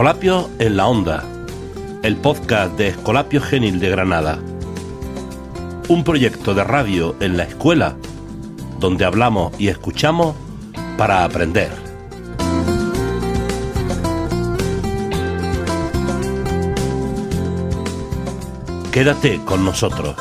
[0.00, 1.22] Escolapio en la Onda,
[2.02, 4.38] el podcast de Escolapio Genil de Granada.
[5.88, 7.96] Un proyecto de radio en la escuela
[8.78, 10.34] donde hablamos y escuchamos
[10.96, 11.70] para aprender.
[18.90, 20.16] Quédate con nosotros.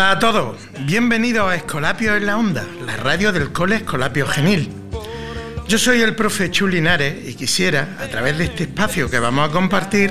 [0.00, 0.56] Hola a todos,
[0.86, 4.70] bienvenidos a Escolapio en la Onda, la radio del Cole Escolapio Genil.
[5.68, 9.52] Yo soy el profe Chulinares y quisiera, a través de este espacio que vamos a
[9.52, 10.10] compartir,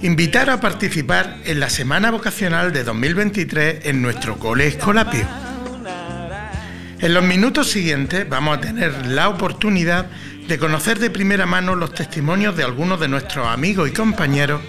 [0.00, 5.26] invitar a participar en la Semana Vocacional de 2023 en nuestro Cole Escolapio.
[6.98, 10.06] En los minutos siguientes vamos a tener la oportunidad
[10.48, 14.62] de conocer de primera mano los testimonios de algunos de nuestros amigos y compañeros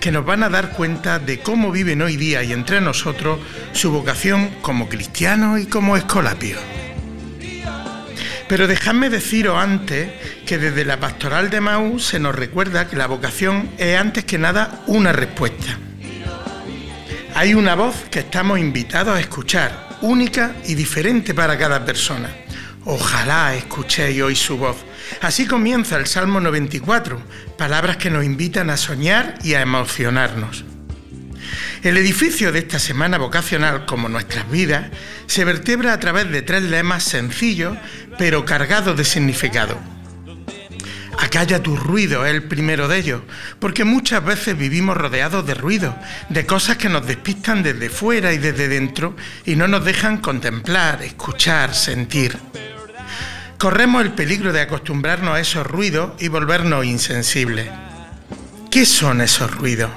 [0.00, 3.38] que nos van a dar cuenta de cómo viven hoy día y entre nosotros
[3.72, 6.60] su vocación como cristianos y como escolapios.
[8.48, 10.10] Pero dejadme deciros antes
[10.46, 14.38] que desde la pastoral de Mau se nos recuerda que la vocación es antes que
[14.38, 15.78] nada una respuesta.
[17.34, 22.30] Hay una voz que estamos invitados a escuchar, única y diferente para cada persona.
[22.86, 24.76] Ojalá escuchéis hoy su voz.
[25.20, 27.20] Así comienza el Salmo 94,
[27.56, 30.64] palabras que nos invitan a soñar y a emocionarnos.
[31.82, 34.90] El edificio de esta semana vocacional, como nuestras vidas,
[35.26, 37.76] se vertebra a través de tres lemas sencillos,
[38.18, 39.78] pero cargados de significado.
[41.18, 43.22] Acalla tu ruido es el primero de ellos,
[43.58, 45.96] porque muchas veces vivimos rodeados de ruido,
[46.28, 51.02] de cosas que nos despistan desde fuera y desde dentro y no nos dejan contemplar,
[51.02, 52.38] escuchar, sentir.
[53.58, 57.68] Corremos el peligro de acostumbrarnos a esos ruidos y volvernos insensibles.
[58.70, 59.90] ¿Qué son esos ruidos?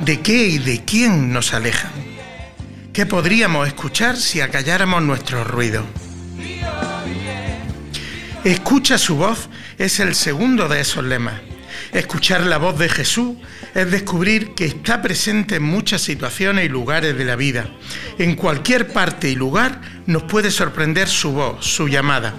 [0.00, 1.92] ¿De qué y de quién nos alejan?
[2.92, 5.84] ¿Qué podríamos escuchar si acalláramos nuestros ruidos?
[8.42, 9.48] Escucha su voz
[9.78, 11.40] es el segundo de esos lemas.
[11.92, 13.36] Escuchar la voz de Jesús
[13.72, 17.68] es descubrir que está presente en muchas situaciones y lugares de la vida.
[18.18, 22.34] En cualquier parte y lugar nos puede sorprender su voz, su llamada.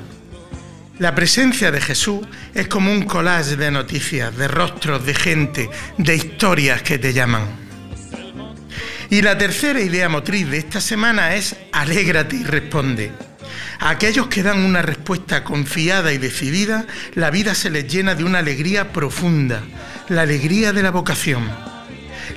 [0.98, 6.16] La presencia de Jesús es como un collage de noticias, de rostros, de gente, de
[6.16, 7.44] historias que te llaman.
[9.10, 13.12] Y la tercera idea motriz de esta semana es alégrate y responde.
[13.80, 18.24] A aquellos que dan una respuesta confiada y decidida, la vida se les llena de
[18.24, 19.64] una alegría profunda,
[20.08, 21.44] la alegría de la vocación.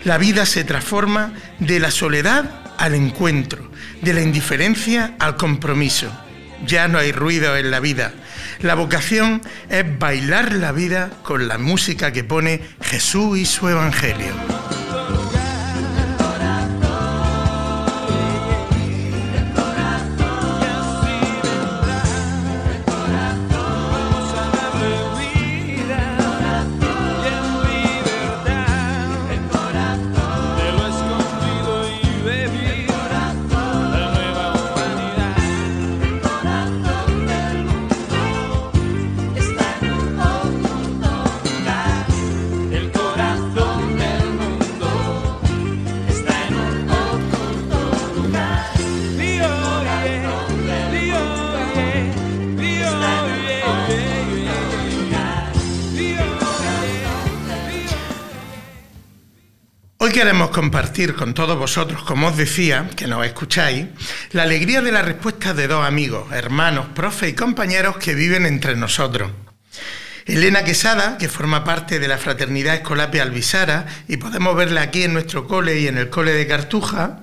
[0.05, 3.71] La vida se transforma de la soledad al encuentro,
[4.03, 6.11] de la indiferencia al compromiso.
[6.67, 8.13] Ya no hay ruido en la vida.
[8.61, 14.58] La vocación es bailar la vida con la música que pone Jesús y su Evangelio.
[60.19, 63.87] Queremos compartir con todos vosotros, como os decía, que nos escucháis,
[64.33, 68.75] la alegría de la respuesta de dos amigos, hermanos, profes y compañeros que viven entre
[68.75, 69.31] nosotros.
[70.27, 75.13] Elena Quesada, que forma parte de la Fraternidad Escolapia Alvisara, y podemos verla aquí en
[75.13, 77.21] nuestro cole y en el cole de Cartuja,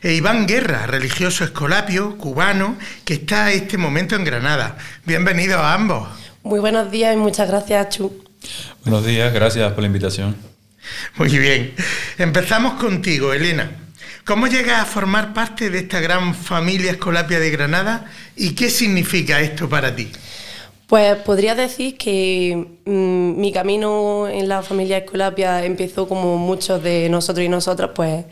[0.00, 4.78] e Iván Guerra, religioso escolapio, cubano, que está a este momento en Granada.
[5.04, 6.08] Bienvenidos a ambos.
[6.42, 8.24] Muy buenos días y muchas gracias, Chu.
[8.82, 10.48] Buenos días, gracias por la invitación.
[11.16, 11.74] Muy bien.
[12.18, 13.70] Empezamos contigo, Elena.
[14.24, 19.40] ¿Cómo llegas a formar parte de esta gran familia Escolapia de Granada y qué significa
[19.40, 20.10] esto para ti?
[20.86, 27.08] Pues podría decir que mmm, mi camino en la familia Escolapia empezó como muchos de
[27.08, 28.24] nosotros y nosotras, pues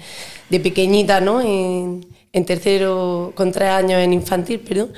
[0.48, 1.40] de pequeñita, ¿no?
[1.40, 4.92] En, en tercero, con tres años en infantil, perdón.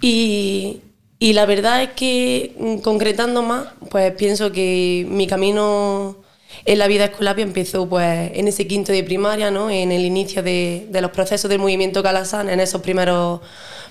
[0.00, 0.82] Y,
[1.18, 6.16] Y la verdad es que, mm, concretando más, pues pienso que mi camino
[6.64, 9.70] en la vida escolapia empezó pues en ese quinto de primaria, ¿no?
[9.70, 13.40] en el inicio de, de los procesos del movimiento Calasán, en esos primeros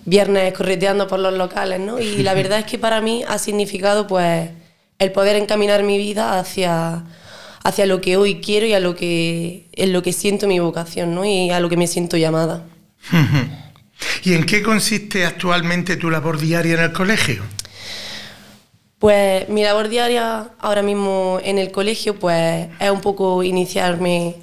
[0.05, 1.79] viernes correteando por los locales.
[1.79, 1.99] ¿no?
[1.99, 4.49] Y la verdad es que para mí ha significado pues
[4.99, 7.05] el poder encaminar mi vida hacia,
[7.63, 11.15] hacia lo que hoy quiero y a lo que, en lo que siento mi vocación
[11.15, 11.25] ¿no?
[11.25, 12.65] y a lo que me siento llamada.
[14.23, 17.43] ¿Y en qué consiste actualmente tu labor diaria en el colegio?
[18.99, 24.35] Pues mi labor diaria ahora mismo en el colegio pues es un poco iniciarme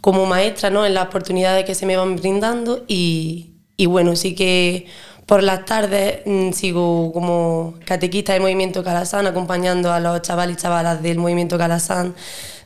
[0.00, 0.84] como maestra ¿no?
[0.84, 3.50] en las oportunidades que se me van brindando y,
[3.86, 4.86] bueno, sí que
[5.26, 10.60] por las tardes mm, sigo como catequista del movimiento Calasán, acompañando a los chavales y
[10.60, 12.14] chavalas del movimiento Calasán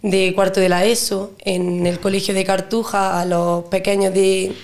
[0.00, 4.54] de cuarto de la ESO, en el colegio de Cartuja, a los pequeños de,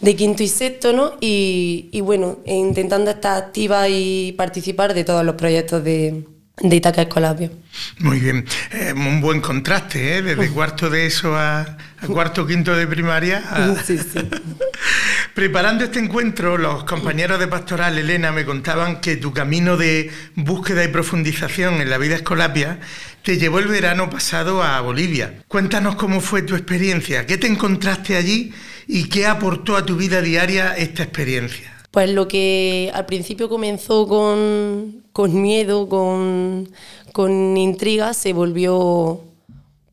[0.00, 1.16] de quinto y sexto, ¿no?
[1.20, 6.24] Y, y, bueno, intentando estar activa y participar de todos los proyectos de,
[6.60, 7.50] de Itaca Escolapio.
[7.98, 10.22] Muy bien, eh, un buen contraste, ¿eh?
[10.22, 13.42] Desde cuarto de eso a, a cuarto quinto de primaria.
[13.50, 13.74] A...
[13.82, 14.18] Sí, sí.
[15.34, 20.82] Preparando este encuentro, los compañeros de Pastoral, Elena, me contaban que tu camino de búsqueda
[20.84, 22.80] y profundización en la vida escolapia
[23.22, 25.42] te llevó el verano pasado a Bolivia.
[25.46, 28.52] Cuéntanos cómo fue tu experiencia, qué te encontraste allí
[28.92, 31.72] y qué aportó a tu vida diaria esta experiencia.
[31.92, 36.68] Pues lo que al principio comenzó con, con miedo, con,
[37.12, 39.20] con intriga, se volvió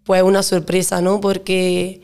[0.04, 1.22] pues una sorpresa, ¿no?
[1.22, 2.02] Porque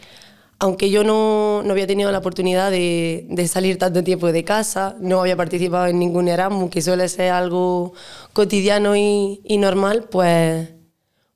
[0.60, 4.95] aunque yo no, no había tenido la oportunidad de, de, salir tanto tiempo de casa,
[5.00, 7.94] no había participado en ningún Erasmus, que suele ser algo
[8.34, 10.69] cotidiano y, y normal, pues,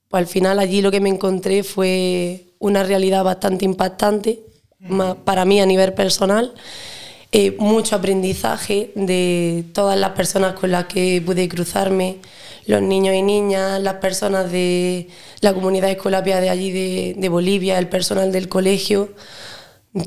[0.07, 4.46] pues al final allí lo que me encontré fue una realidad bastante impactante
[5.23, 6.53] para mí a nivel personal.
[7.31, 12.19] Eh, mucho aprendizaje de todas las personas con las que pude cruzarme,
[12.67, 15.09] los niños y niñas, las personas de
[15.41, 16.71] la comunidad escolapia de allí
[17.15, 19.09] de, Bolivia, el personal del colegio,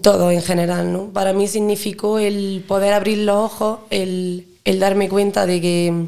[0.02, 0.92] todo en general.
[0.92, 1.12] ¿no?
[1.12, 6.06] Para mí significó el poder abrir los ojos, el, el darme cuenta de que,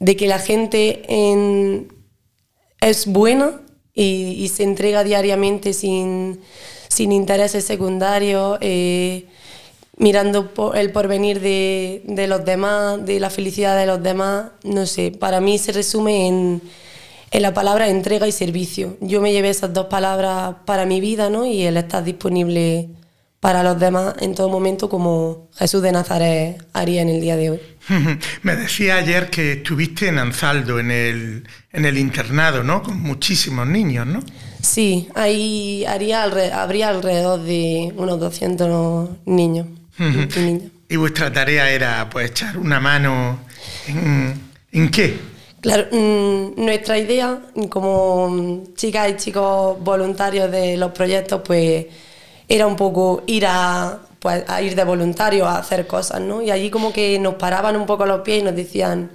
[0.00, 1.92] de que la gente en,
[2.80, 3.60] es buena
[3.94, 6.40] y, se entrega diariamente sin,
[6.88, 8.58] sin intereses secundarios.
[8.60, 9.26] Eh,
[9.98, 15.10] mirando el porvenir de, de, los demás, de la felicidad de los demás, no sé,
[15.10, 16.62] para mí se resume en,
[17.30, 18.96] en, la palabra entrega y servicio.
[19.00, 21.44] Yo me llevé esas dos palabras para mi vida, ¿no?
[21.44, 22.88] Y el estar disponible
[23.40, 27.50] para los demás en todo momento como Jesús de Nazaret haría en el día de
[27.50, 27.60] hoy.
[28.42, 32.82] Me decía ayer que estuviste en Anzaldo, en el, en el internado, ¿no?
[32.82, 34.20] Con muchísimos niños, ¿no?
[34.62, 39.66] Sí, ahí haría, habría alrededor de unos 200 niños.
[40.88, 43.38] Y vuestra tarea era pues echar una mano
[43.86, 44.40] en,
[44.72, 45.18] ¿en qué?
[45.60, 51.86] Claro, mmm, nuestra idea como chicas y chicos voluntarios de los proyectos pues
[52.46, 56.42] era un poco ir a, pues, a ir de voluntario a hacer cosas, ¿no?
[56.42, 59.10] Y allí como que nos paraban un poco los pies y nos decían,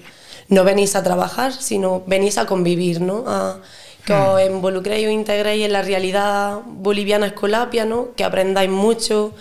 [0.50, 3.24] no venís a trabajar, sino venís a convivir, ¿no?
[3.26, 3.60] A,
[4.06, 8.14] que os involucréis o integréis en la realidad boliviana escolapia, ¿no?
[8.16, 9.34] Que aprendáis mucho,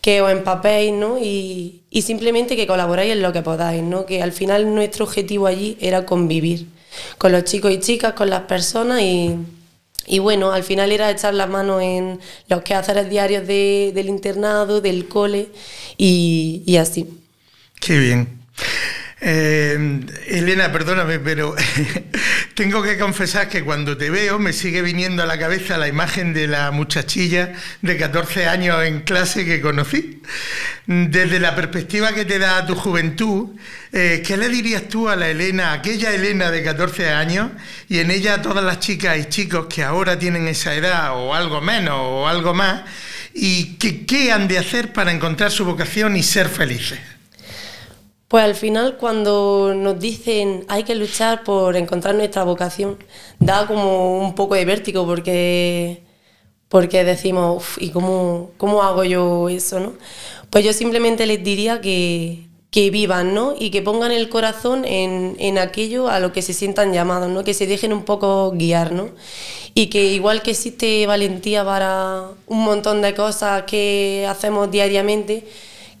[0.00, 1.18] que os empapéis, ¿no?
[1.18, 4.06] Y, y, simplemente que colaboráis en lo que podáis, ¿no?
[4.06, 6.66] Que al final nuestro objetivo allí era convivir
[7.18, 9.36] con los chicos y chicas, con las personas y,
[10.06, 14.80] y bueno, al final era echar la mano en los quehaceres diarios de, del internado,
[14.80, 15.48] del cole
[15.98, 17.06] y, y así.
[17.80, 18.40] Qué bien.
[19.28, 21.56] Eh, Elena, perdóname, pero
[22.54, 26.32] tengo que confesar que cuando te veo me sigue viniendo a la cabeza la imagen
[26.32, 27.52] de la muchachilla
[27.82, 30.22] de 14 años en clase que conocí.
[30.86, 33.56] Desde la perspectiva que te da tu juventud,
[33.92, 37.50] eh, ¿qué le dirías tú a la Elena, aquella Elena de 14 años,
[37.88, 41.34] y en ella a todas las chicas y chicos que ahora tienen esa edad, o
[41.34, 42.82] algo menos, o algo más,
[43.34, 47.15] y que, qué han de hacer para encontrar su vocación y ser felices?
[48.28, 52.98] Pues al final cuando nos dicen hay que luchar por encontrar nuestra vocación,
[53.38, 56.02] da como un poco de vértigo porque,
[56.68, 59.78] porque decimos, ¿y cómo, cómo hago yo eso?
[59.78, 59.92] ¿no?
[60.50, 63.54] Pues yo simplemente les diría que, que vivan ¿no?
[63.58, 67.44] y que pongan el corazón en, en, aquello a lo que se sientan llamados, ¿no?
[67.44, 69.10] que se dejen un poco guiar ¿no?
[69.72, 75.46] y que igual que existe valentía para un montón de cosas que hacemos diariamente,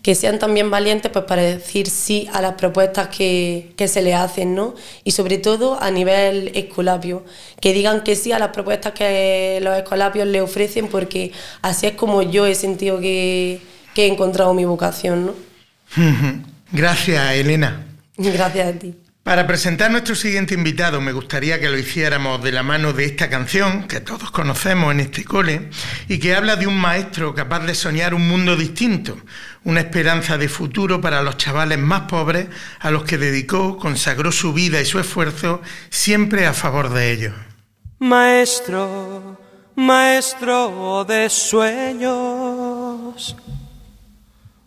[0.06, 4.14] que sean también valientes pues para decir sí a las propuestas que, que, se les
[4.14, 4.76] hacen, ¿no?
[5.02, 7.24] Y sobre todo a nivel escolapio,
[7.60, 11.94] que digan que sí a las propuestas que los escolapios le ofrecen, porque así es
[11.94, 13.60] como yo he sentido que,
[13.96, 15.34] que he encontrado mi vocación, ¿no?
[16.70, 17.84] Gracias, Elena.
[18.16, 18.94] Gracias a ti.
[19.26, 23.06] Para presentar a nuestro siguiente invitado me gustaría que lo hiciéramos de la mano de
[23.06, 25.68] esta canción que todos conocemos en este cole
[26.06, 29.18] y que habla de un maestro capaz de soñar un mundo distinto,
[29.64, 32.46] una esperanza de futuro para los chavales más pobres
[32.78, 37.34] a los que dedicó, consagró su vida y su esfuerzo siempre a favor de ellos.
[37.98, 39.40] Maestro,
[39.74, 42.54] maestro de sueños,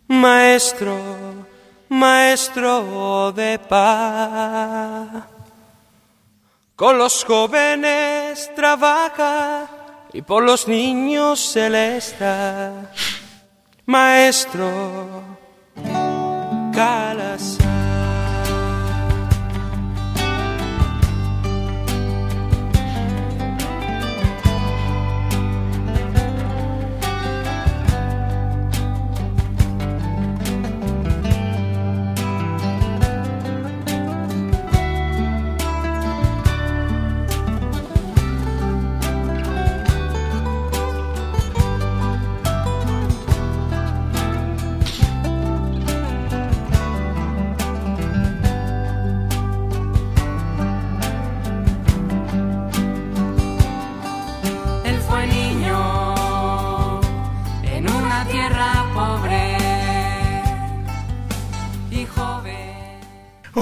[0.09, 1.47] maestro
[1.89, 5.07] maestro de paz.
[6.75, 9.67] Con los jóvenes trabaja
[10.13, 12.91] y por los niños se le está.
[13.85, 15.37] Maestro
[16.73, 17.68] Calas.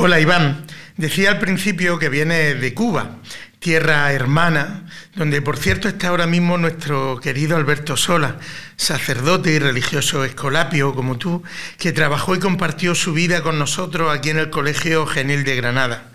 [0.07, 3.17] Hola Iván, decía al principio que viene de Cuba,
[3.59, 4.85] tierra hermana,
[5.15, 8.37] donde por cierto está ahora mismo nuestro querido Alberto Sola,
[8.77, 11.43] sacerdote y religioso escolapio como tú,
[11.77, 16.05] que trabajó y compartió su vida con nosotros aquí en el Colegio Genil de Granada.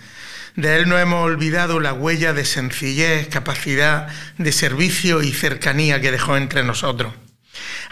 [0.57, 4.09] De él no hemos olvidado la huella de sencillez, capacidad
[4.39, 7.13] de servicio y cercanía que dejó entre nosotros.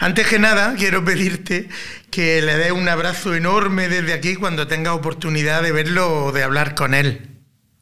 [0.01, 1.69] Antes que nada, quiero pedirte
[2.09, 6.41] que le dé un abrazo enorme desde aquí cuando tenga oportunidad de verlo o de
[6.41, 7.21] hablar con él.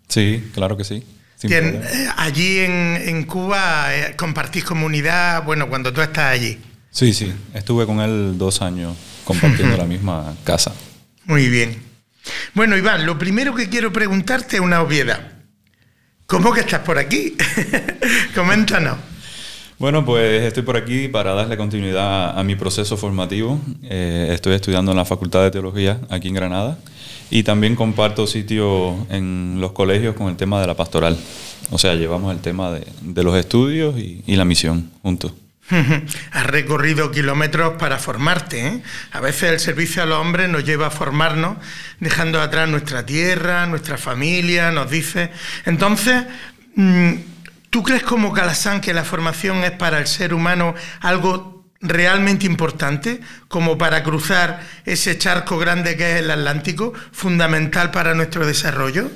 [0.10, 1.02] Sí, claro que sí.
[1.44, 6.60] Eh, allí en, Cuba eh, compartís comunidad, bueno, cuando tú estás allí.
[6.92, 10.74] Sí, sí, estuve con él dos años compartiendo la misma casa.
[11.24, 11.82] Muy bien.
[12.54, 15.36] Bueno, Iván, lo primero que quiero preguntarte es una obviedad.
[16.26, 17.38] ¿Cómo que estás por aquí?
[18.36, 18.98] Coméntanos.
[19.80, 23.62] Bueno, pues estoy por aquí para darle continuidad a mi proceso formativo.
[23.84, 26.78] Eh, estoy estudiando en la Facultad de Teología aquí en Granada
[27.30, 31.18] y también comparto sitio en los colegios con el tema de la pastoral.
[31.72, 35.32] O sea, llevamos el tema de, los estudios y, la misión juntos.
[36.32, 38.68] Has recorrido kilómetros para formarte.
[38.68, 38.82] ¿eh?
[39.14, 41.56] A veces el servicio a los hombres nos lleva a formarnos,
[42.02, 45.30] dejando atrás nuestra tierra, nuestra familia, nos dice.
[45.66, 46.26] Entonces,
[46.76, 47.14] mm,
[47.70, 53.22] ¿Tú crees como Calasán que la formación es para el ser humano algo realmente importante,
[53.48, 59.10] como para cruzar ese charco grande que es el Atlántico, fundamental para nuestro desarrollo?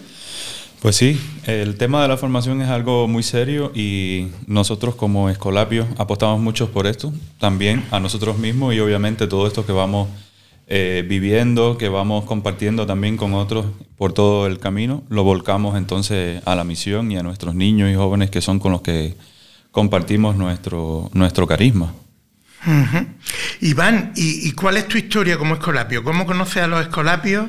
[0.82, 5.88] Pues sí, el tema de la formación es algo muy serio y nosotros como Escolapio
[5.98, 10.10] apostamos mucho por esto, también a nosotros mismos y obviamente todo esto que vamos
[10.68, 13.66] eh, viviendo, que vamos compartiendo también con otros
[13.98, 17.96] por todo el camino, lo volcamos entonces a la misión y a nuestros niños y
[17.96, 19.16] jóvenes que son con los que
[19.72, 21.94] compartimos nuestro, nuestro carisma.
[23.60, 26.04] Iván, ¿y, cuál es tu historia como escolapio?
[26.04, 27.48] ¿Cómo conoces a los escolapios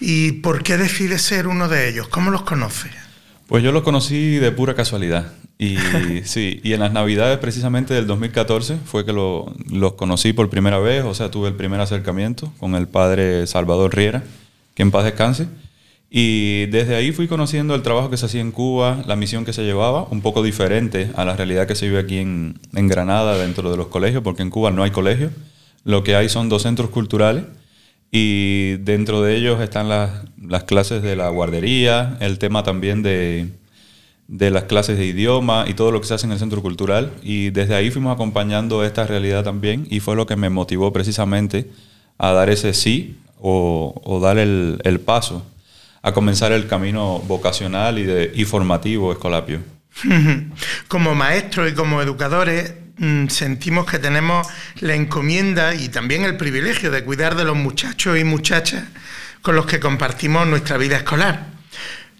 [0.00, 2.08] y por qué decides ser uno de ellos?
[2.08, 2.92] ¿Cómo los conoces?
[3.46, 5.32] Pues yo los conocí de pura casualidad.
[5.58, 5.76] Y
[6.24, 11.04] sí, y en las navidades precisamente del 2014 fue que los conocí por primera vez,
[11.04, 14.24] o sea, tuve el primer acercamiento con el padre Salvador Riera,
[14.74, 15.48] que en paz descanse.
[16.10, 19.52] Y desde ahí fui conociendo el trabajo que se hacía en Cuba, la misión que
[19.52, 23.36] se llevaba, un poco diferente a la realidad que se vive aquí en, en Granada
[23.36, 25.32] dentro de los colegios, porque en Cuba no hay colegios,
[25.82, 27.44] lo que hay son dos centros culturales
[28.12, 33.48] y dentro de ellos están las, las clases de la guardería, el tema también de,
[34.28, 37.12] de las clases de idioma y todo lo que se hace en el centro cultural.
[37.22, 41.70] Y desde ahí fuimos acompañando esta realidad también y fue lo que me motivó precisamente
[42.18, 45.44] a dar ese sí o, dar el, paso
[46.02, 49.60] a comenzar el camino vocacional y, de, y formativo escolapio.
[50.88, 54.46] Como maestros y como educadores mm, sentimos que tenemos
[54.80, 58.84] la encomienda y también el privilegio de cuidar de los muchachos y muchachas
[59.40, 61.53] con los que compartimos nuestra vida escolar.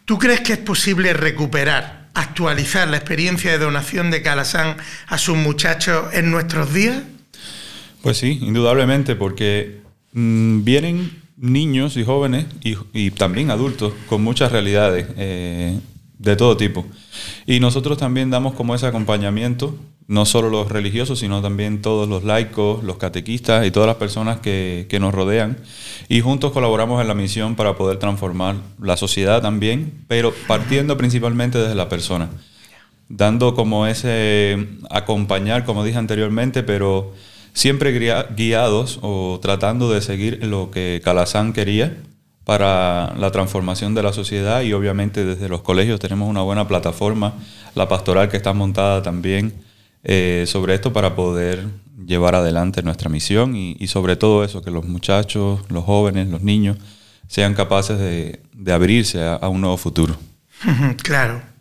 [0.04, 5.36] ¿Tú crees que es posible recuperar, actualizar la experiencia de donación de Calasán a sus
[5.36, 7.02] muchachos en nuestros días?
[8.02, 9.80] Pues sí, indudablemente, porque
[10.12, 12.44] mm, vienen niños y jóvenes
[12.92, 15.80] y, también adultos con muchas realidades eh,
[16.18, 16.86] de todo tipo.
[17.46, 22.24] Y nosotros también damos como ese acompañamiento no solo los religiosos, sino también todos los
[22.24, 25.56] laicos, los catequistas y todas las personas que, que, nos rodean.
[26.08, 31.58] Y juntos colaboramos en la misión para poder transformar la sociedad también, pero partiendo principalmente
[31.58, 32.28] desde la persona.
[33.08, 37.12] Dando como ese acompañar, como dije anteriormente, pero
[37.54, 37.92] siempre
[38.36, 41.96] guiados o tratando de seguir lo que Calazán quería
[42.44, 47.34] para la transformación de la sociedad y obviamente desde los colegios tenemos una buena plataforma,
[47.74, 49.54] la pastoral que está montada también
[50.04, 51.64] eh, sobre esto para poder
[52.06, 56.76] llevar adelante nuestra misión y, sobre todo eso, que los muchachos, los jóvenes, los niños
[57.26, 60.16] sean capaces de, abrirse a un nuevo futuro.
[61.02, 61.54] Claro.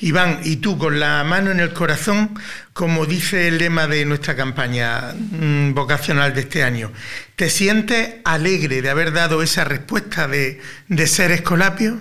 [0.00, 2.38] Iván, y tú con la mano en el corazón,
[2.72, 6.92] como dice el lema de nuestra campaña mm, vocacional de este año,
[7.34, 10.60] ¿te sientes alegre de haber dado esa respuesta de,
[11.06, 11.98] ser escolapio?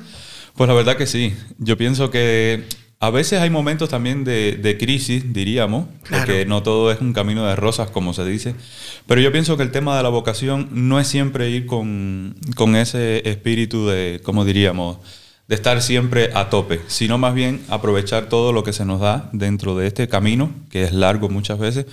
[0.55, 1.35] Pues la verdad que sí.
[1.57, 2.65] Yo pienso que
[2.99, 7.55] a veces hay momentos también de, crisis, diríamos, porque no todo es un camino de
[7.55, 8.55] rosas, como se dice.
[9.05, 12.75] Pero yo pienso que el tema de la vocación no es siempre ir con, con
[12.75, 14.97] ese espíritu de, como diríamos,
[15.47, 19.29] de estar siempre a tope, sino más bien aprovechar todo lo que se nos da
[19.31, 21.85] dentro de este camino, que es largo muchas veces,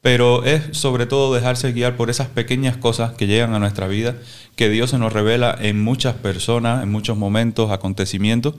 [0.00, 4.16] pero es sobre todo dejarse guiar por esas pequeñas cosas que llegan a nuestra vida,
[4.54, 8.54] que Dios se nos revela en muchas personas, en muchos momentos, acontecimientos,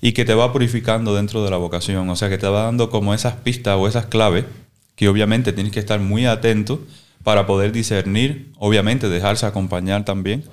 [0.00, 2.90] y que te va purificando dentro de la vocación, o sea, que te va dando
[2.90, 4.44] como esas pistas o esas claves,
[4.96, 6.80] que obviamente tienes que estar muy atento
[7.24, 10.44] para poder discernir, obviamente dejarse acompañar también,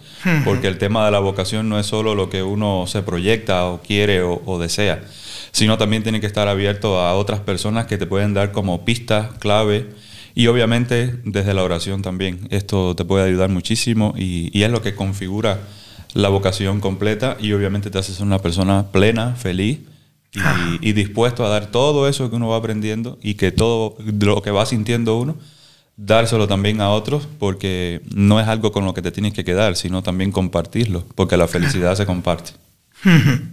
[0.46, 3.82] porque el tema de la vocación no es solo lo que uno se proyecta o
[3.82, 5.04] quiere o, desea,
[5.52, 9.34] sino también tiene que estar abierto a otras personas que te pueden dar como pistas,
[9.40, 9.90] clave,
[10.34, 12.48] y obviamente desde la oración también.
[12.50, 15.60] Esto te puede ayudar muchísimo y, es lo que configura
[16.14, 19.80] la vocación completa y obviamente te hace ser una persona plena, feliz
[20.34, 20.78] y, ah.
[20.82, 24.52] y dispuesto a dar todo eso que uno va aprendiendo y que todo lo que
[24.52, 25.38] va sintiendo uno
[25.98, 29.76] dárselo también a otros porque no es algo con lo que te tienes que quedar,
[29.76, 32.52] sino también compartirlo, porque la felicidad se comparte.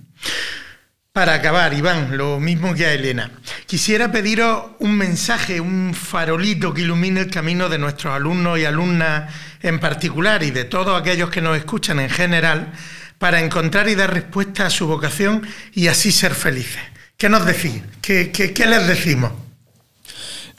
[1.18, 3.32] Para acabar, Iván, lo mismo que a Elena,
[3.66, 9.34] quisiera pediros un mensaje, un farolito que ilumine el camino de nuestros alumnos y alumnas
[9.60, 12.72] en particular y de todos aquellos que nos escuchan en general
[13.18, 15.42] para encontrar y dar respuesta a su vocación
[15.74, 16.82] y así ser felices.
[17.16, 17.82] ¿Qué nos decís?
[18.00, 19.32] ¿Qué, qué les decimos?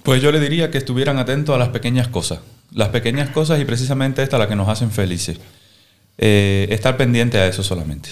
[0.04, 2.40] Pues yo le diría que estuvieran atentos a las pequeñas cosas.
[2.74, 5.40] Las pequeñas cosas y precisamente estas las que nos hacen felices.
[6.18, 8.10] Eh, estar pendiente a eso solamente.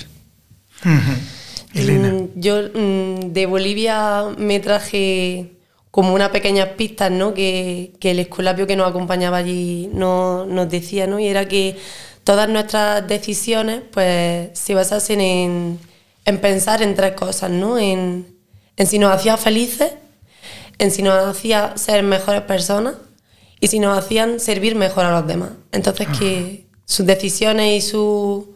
[1.73, 2.09] Elena.
[2.09, 5.51] Mm, yo mm, de Bolivia me traje
[5.91, 7.33] como unas pequeñas pistas, ¿no?
[7.33, 11.19] Que, el escolapio que nos acompañaba allí no, nos decía, ¿no?
[11.19, 11.75] Y era que
[12.23, 15.79] todas nuestras decisiones, pues, se basasen en,
[16.39, 17.79] pensar en tres cosas, ¿no?
[17.79, 18.27] En,
[18.75, 19.93] en si nos hacía felices,
[20.77, 22.95] en si nos hacía ser mejores personas
[23.59, 25.49] y si nos hacían servir mejor a los demás.
[25.71, 28.55] Entonces que sus decisiones y su,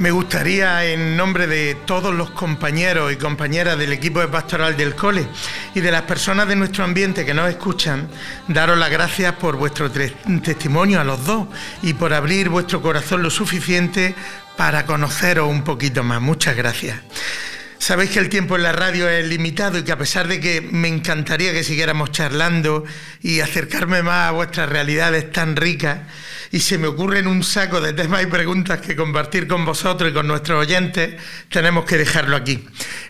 [0.00, 4.94] Me gustaría, en nombre de todos los compañeros y compañeras del equipo de pastoral del
[4.94, 5.26] cole
[5.74, 8.08] y de las personas de nuestro ambiente que nos escuchan,
[8.48, 11.48] daros las gracias por vuestro testimonio a los dos
[11.82, 14.14] y por abrir vuestro corazón lo suficiente
[14.56, 16.22] para conoceros un poquito más.
[16.22, 16.96] Muchas gracias.
[17.80, 20.60] Sabéis que el tiempo en la radio es limitado y que a pesar de que
[20.60, 22.84] me encantaría que siguiéramos charlando
[23.22, 26.00] y acercarme más a vuestras realidades tan ricas,
[26.52, 30.12] y se me ocurren un saco de temas y preguntas que compartir con vosotros y
[30.12, 31.14] con nuestros oyentes,
[31.48, 32.62] tenemos que dejarlo aquí.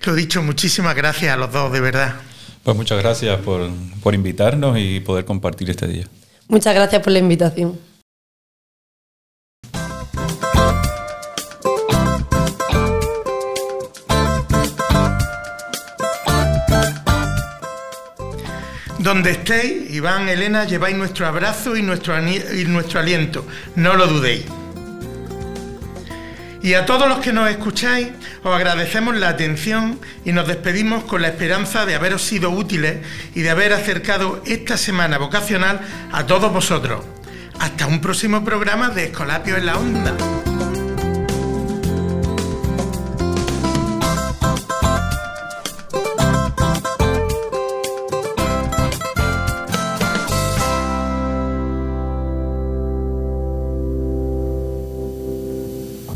[0.05, 2.15] Lo dicho, muchísimas gracias a los dos, de verdad.
[2.63, 3.69] Pues muchas gracias por,
[4.05, 6.07] por invitarnos y poder compartir este día.
[6.47, 7.90] Muchas gracias por la invitación.
[19.01, 23.47] Donde estéis, Iván, Elena, lleváis nuestro abrazo y nuestro, y nuestro aliento.
[23.75, 24.45] No lo dudéis.
[26.63, 28.09] Y a todos los que nos escucháis,
[28.43, 32.99] os agradecemos la atención y nos despedimos con la esperanza de haberos sido útiles
[33.35, 35.81] y de haber acercado esta semana vocacional
[36.13, 37.03] a todos vosotros.
[37.59, 40.50] Hasta un próximo programa de Escolapio en la Onda.